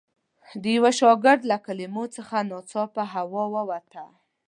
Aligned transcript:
د 0.61 0.63
یوه 0.77 0.91
شاګرد 0.99 1.41
له 1.51 1.57
کلمو 1.65 2.03
څخه 2.15 2.35
ناڅاپه 2.49 3.03
هوا 3.13 3.43
ووته. 3.55 4.03